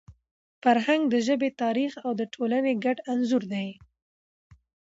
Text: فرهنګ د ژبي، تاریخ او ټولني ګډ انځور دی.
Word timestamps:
فرهنګ 0.63 1.01
د 1.09 1.15
ژبي، 1.27 1.49
تاریخ 1.61 1.91
او 2.05 2.11
ټولني 2.33 2.73
ګډ 2.83 2.97
انځور 3.11 3.43
دی. 3.53 3.67